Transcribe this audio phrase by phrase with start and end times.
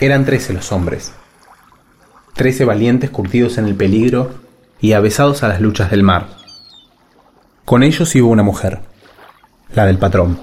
[0.00, 1.12] Eran trece los hombres,
[2.34, 4.30] trece valientes curtidos en el peligro
[4.80, 6.28] y avesados a las luchas del mar.
[7.64, 8.78] Con ellos iba una mujer,
[9.74, 10.38] la del patrón.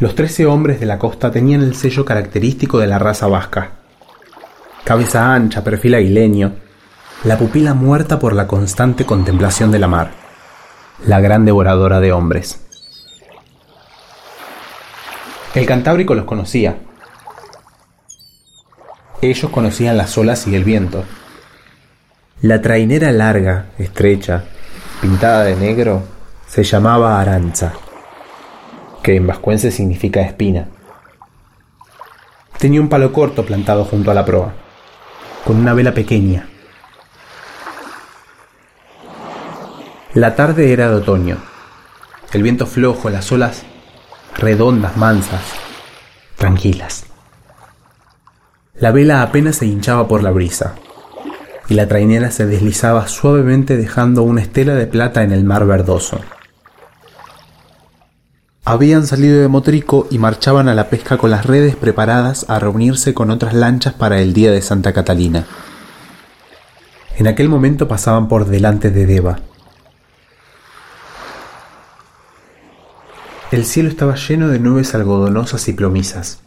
[0.00, 3.72] Los trece hombres de la costa tenían el sello característico de la raza vasca.
[4.82, 6.54] Cabeza ancha, perfil aguileño,
[7.24, 10.10] la pupila muerta por la constante contemplación de la mar,
[11.04, 12.61] la gran devoradora de hombres.
[15.54, 16.78] El Cantábrico los conocía.
[19.20, 21.04] Ellos conocían las olas y el viento.
[22.40, 24.44] La trainera larga, estrecha,
[25.02, 26.04] pintada de negro,
[26.48, 27.74] se llamaba Aranza,
[29.02, 30.68] que en vascuense significa espina.
[32.58, 34.54] Tenía un palo corto plantado junto a la proa,
[35.44, 36.48] con una vela pequeña.
[40.14, 41.36] La tarde era de otoño.
[42.32, 43.64] El viento flojo, las olas
[44.36, 45.42] redondas, mansas,
[46.36, 47.04] tranquilas.
[48.74, 50.74] La vela apenas se hinchaba por la brisa,
[51.68, 56.20] y la trainera se deslizaba suavemente dejando una estela de plata en el mar verdoso.
[58.64, 63.12] Habían salido de Motrico y marchaban a la pesca con las redes preparadas a reunirse
[63.12, 65.46] con otras lanchas para el día de Santa Catalina.
[67.16, 69.40] En aquel momento pasaban por delante de Deva,
[73.52, 76.40] El cielo estaba lleno de nubes algodonosas y plomizas.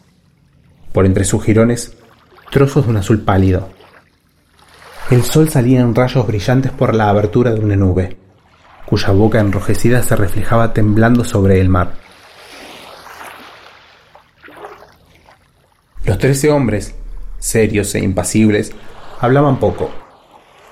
[0.92, 1.96] Por entre sus jirones,
[2.50, 3.68] trozos de un azul pálido.
[5.12, 8.16] El sol salía en rayos brillantes por la abertura de una nube,
[8.86, 11.92] cuya boca enrojecida se reflejaba temblando sobre el mar.
[16.04, 16.96] Los trece hombres,
[17.38, 18.72] serios e impasibles,
[19.20, 19.92] hablaban poco.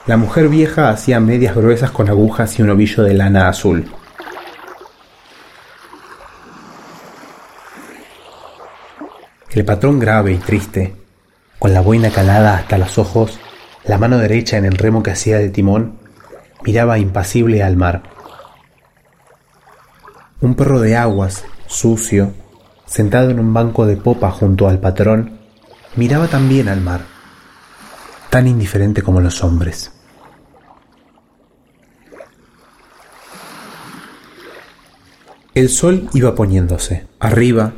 [0.09, 3.89] La mujer vieja hacía medias gruesas con agujas y un ovillo de lana azul.
[9.55, 10.97] El patrón grave y triste,
[11.61, 13.39] con la boina calada hasta los ojos,
[13.85, 15.97] la mano derecha en el remo que hacía de timón,
[16.65, 18.03] miraba impasible al mar.
[20.41, 22.33] Un perro de aguas, sucio,
[22.85, 25.39] sentado en un banco de popa junto al patrón,
[25.95, 27.03] miraba también al mar,
[28.31, 29.93] tan indiferente como los hombres.
[35.55, 37.07] El sol iba poniéndose.
[37.21, 37.73] Arriba,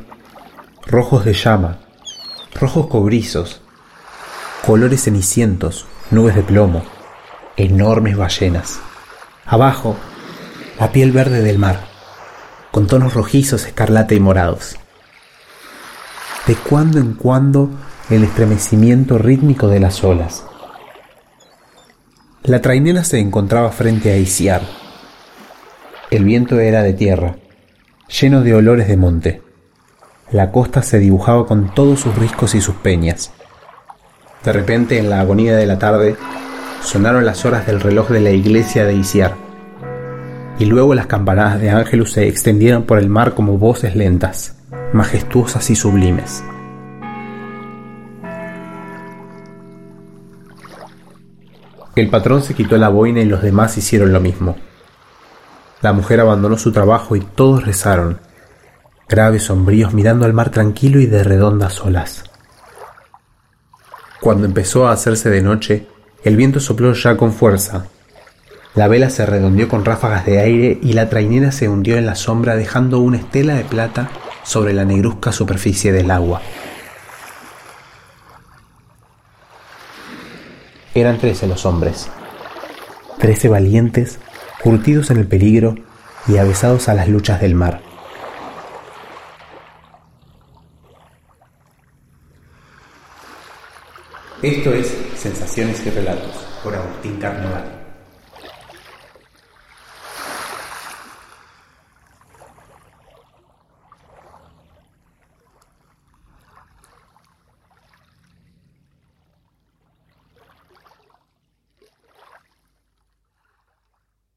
[0.87, 1.79] rojos de llama,
[2.53, 3.59] rojos cobrizos,
[4.65, 6.81] colores cenicientos, nubes de plomo,
[7.57, 8.79] enormes ballenas.
[9.45, 9.97] Abajo,
[10.79, 11.81] la piel verde del mar,
[12.71, 14.77] con tonos rojizos, escarlata y morados.
[16.45, 17.69] De cuando en cuando
[18.09, 20.45] el estremecimiento rítmico de las olas.
[22.43, 24.61] La trainera se encontraba frente a Isiar.
[26.11, 27.35] El viento era de tierra,
[28.07, 29.46] lleno de olores de monte.
[30.31, 33.31] La costa se dibujaba con todos sus riscos y sus peñas.
[34.43, 36.17] De repente, en la agonía de la tarde,
[36.81, 39.35] sonaron las horas del reloj de la iglesia de Isiar,
[40.59, 44.57] y luego las campanadas de Ángelus se extendieron por el mar como voces lentas,
[44.91, 46.43] majestuosas y sublimes.
[51.95, 54.57] El patrón se quitó la boina y los demás hicieron lo mismo.
[55.81, 58.19] La mujer abandonó su trabajo y todos rezaron,
[59.09, 62.23] graves sombríos mirando al mar tranquilo y de redondas olas.
[64.19, 65.87] Cuando empezó a hacerse de noche,
[66.23, 67.85] el viento sopló ya con fuerza.
[68.75, 72.15] La vela se redondeó con ráfagas de aire y la trainera se hundió en la
[72.15, 74.09] sombra dejando una estela de plata
[74.43, 76.41] sobre la negruzca superficie del agua.
[80.93, 82.09] Eran trece los hombres,
[83.19, 84.19] trece valientes,
[84.61, 85.75] curtidos en el peligro
[86.27, 87.86] y avesados a las luchas del mar.
[94.41, 97.86] Esto es Sensaciones y Relatos por Agustín Carnaval.